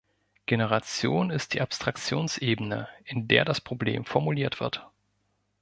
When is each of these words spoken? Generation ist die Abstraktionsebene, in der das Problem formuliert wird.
Generation 0.47 1.29
ist 1.29 1.53
die 1.53 1.61
Abstraktionsebene, 1.61 2.87
in 3.03 3.27
der 3.27 3.45
das 3.45 3.61
Problem 3.61 4.03
formuliert 4.03 4.59
wird. 4.59 4.89